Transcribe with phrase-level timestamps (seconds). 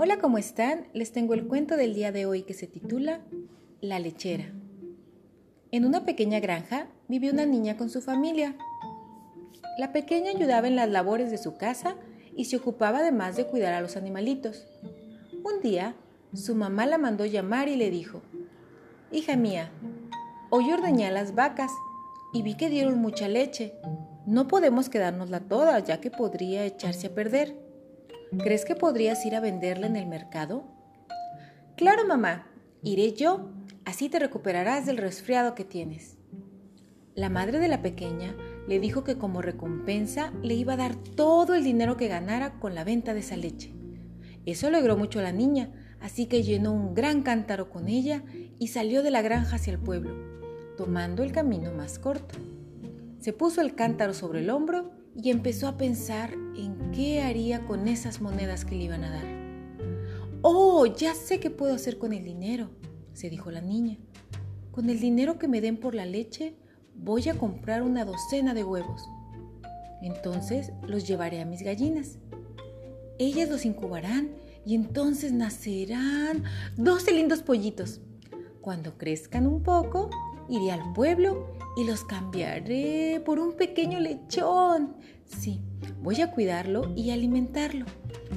[0.00, 0.86] Hola, ¿cómo están?
[0.92, 3.20] Les tengo el cuento del día de hoy que se titula
[3.80, 4.52] La lechera.
[5.72, 8.54] En una pequeña granja vivió una niña con su familia.
[9.76, 11.96] La pequeña ayudaba en las labores de su casa
[12.36, 14.68] y se ocupaba además de cuidar a los animalitos.
[15.42, 15.96] Un día,
[16.32, 18.22] su mamá la mandó llamar y le dijo,
[19.10, 19.72] Hija mía,
[20.50, 21.72] hoy ordeñé a las vacas
[22.32, 23.74] y vi que dieron mucha leche.
[24.26, 27.67] No podemos quedárnosla toda, ya que podría echarse a perder.
[28.36, 30.64] ¿Crees que podrías ir a venderla en el mercado?
[31.76, 32.46] Claro, mamá,
[32.82, 33.48] iré yo,
[33.86, 36.18] así te recuperarás del resfriado que tienes.
[37.14, 38.36] La madre de la pequeña
[38.68, 42.74] le dijo que como recompensa le iba a dar todo el dinero que ganara con
[42.74, 43.72] la venta de esa leche.
[44.44, 48.22] Eso alegró mucho a la niña, así que llenó un gran cántaro con ella
[48.58, 50.14] y salió de la granja hacia el pueblo,
[50.76, 52.38] tomando el camino más corto.
[53.20, 57.88] Se puso el cántaro sobre el hombro y empezó a pensar en qué haría con
[57.88, 59.26] esas monedas que le iban a dar.
[60.42, 62.70] Oh, ya sé qué puedo hacer con el dinero,
[63.12, 63.98] se dijo la niña.
[64.70, 66.54] Con el dinero que me den por la leche,
[66.94, 69.02] voy a comprar una docena de huevos.
[70.02, 72.18] Entonces los llevaré a mis gallinas.
[73.18, 74.30] Ellas los incubarán
[74.64, 76.44] y entonces nacerán
[76.76, 78.00] doce lindos pollitos.
[78.60, 80.10] Cuando crezcan un poco,
[80.48, 84.96] iré al pueblo y los cambiaré por un pequeño lechón.
[85.24, 85.60] Sí,
[86.02, 87.86] voy a cuidarlo y alimentarlo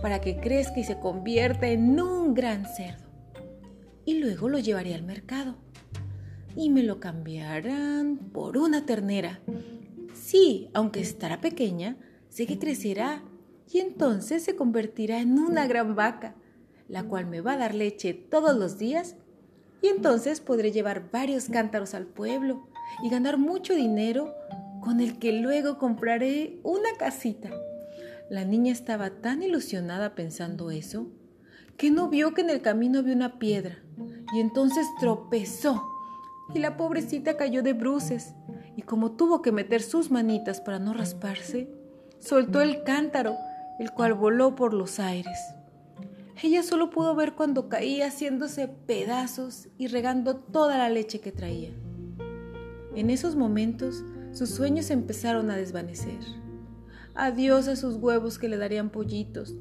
[0.00, 3.06] para que crezca y se convierta en un gran cerdo.
[4.04, 5.56] Y luego lo llevaré al mercado
[6.56, 9.40] y me lo cambiarán por una ternera.
[10.12, 11.96] Sí, aunque estará pequeña,
[12.28, 13.22] sé que crecerá
[13.72, 16.34] y entonces se convertirá en una gran vaca,
[16.88, 19.16] la cual me va a dar leche todos los días
[19.82, 22.68] y entonces podré llevar varios cántaros al pueblo
[23.02, 24.34] y ganar mucho dinero
[24.80, 27.50] con el que luego compraré una casita.
[28.30, 31.08] La niña estaba tan ilusionada pensando eso
[31.76, 33.78] que no vio que en el camino había una piedra
[34.34, 35.82] y entonces tropezó
[36.54, 38.34] y la pobrecita cayó de bruces
[38.76, 41.68] y como tuvo que meter sus manitas para no rasparse,
[42.18, 43.36] soltó el cántaro,
[43.78, 45.38] el cual voló por los aires.
[46.42, 51.70] Ella solo pudo ver cuando caía haciéndose pedazos y regando toda la leche que traía.
[52.96, 56.18] En esos momentos sus sueños empezaron a desvanecer.
[57.14, 59.54] Adiós a sus huevos que le darían pollitos,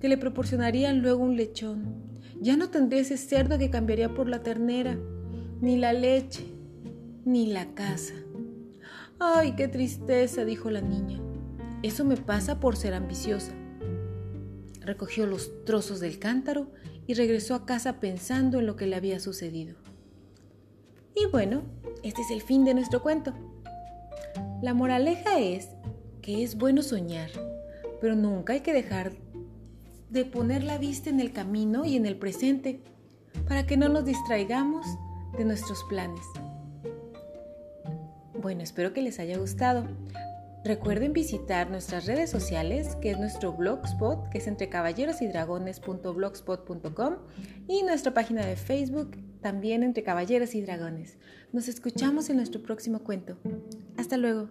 [0.00, 2.20] que le proporcionarían luego un lechón.
[2.42, 4.98] Ya no tendría ese cerdo que cambiaría por la ternera,
[5.62, 6.44] ni la leche,
[7.24, 8.14] ni la casa.
[9.18, 11.20] Ay, qué tristeza, dijo la niña.
[11.82, 13.54] Eso me pasa por ser ambiciosa
[14.88, 16.70] recogió los trozos del cántaro
[17.06, 19.76] y regresó a casa pensando en lo que le había sucedido.
[21.14, 21.62] Y bueno,
[22.02, 23.34] este es el fin de nuestro cuento.
[24.62, 25.68] La moraleja es
[26.22, 27.30] que es bueno soñar,
[28.00, 29.12] pero nunca hay que dejar
[30.08, 32.80] de poner la vista en el camino y en el presente
[33.46, 34.86] para que no nos distraigamos
[35.36, 36.24] de nuestros planes.
[38.40, 39.86] Bueno, espero que les haya gustado.
[40.68, 47.16] Recuerden visitar nuestras redes sociales, que es nuestro blogspot, que es entre caballerosydragones.blogspot.com
[47.66, 51.16] y nuestra página de Facebook, también entre Caballeros y Dragones.
[51.54, 53.38] Nos escuchamos en nuestro próximo cuento.
[53.96, 54.50] Hasta luego.